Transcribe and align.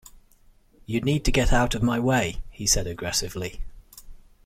You 0.87 0.99
need 1.01 1.25
to 1.25 1.31
get 1.31 1.53
out 1.53 1.75
of 1.75 1.83
my 1.83 1.99
way! 1.99 2.41
he 2.49 2.65
said 2.65 2.87
aggressively 2.87 3.61